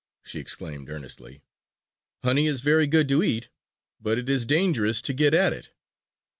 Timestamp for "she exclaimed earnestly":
0.23-1.43